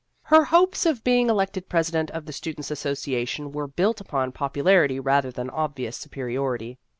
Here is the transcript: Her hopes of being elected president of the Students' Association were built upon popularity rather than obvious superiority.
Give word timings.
Her 0.23 0.45
hopes 0.45 0.87
of 0.87 1.03
being 1.03 1.29
elected 1.29 1.69
president 1.69 2.09
of 2.09 2.25
the 2.25 2.33
Students' 2.33 2.71
Association 2.71 3.51
were 3.51 3.67
built 3.67 4.01
upon 4.01 4.31
popularity 4.31 4.99
rather 4.99 5.29
than 5.29 5.51
obvious 5.51 5.95
superiority. 5.95 6.79